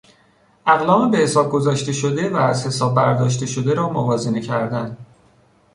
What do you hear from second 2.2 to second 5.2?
و از حساب برداشت شده را موازنه کردن